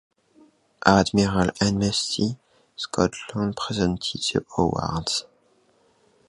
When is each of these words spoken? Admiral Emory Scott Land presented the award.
Admiral 0.87 1.51
Emory 1.61 2.35
Scott 2.75 3.13
Land 3.35 3.55
presented 3.55 4.19
the 4.19 4.43
award. 4.57 5.07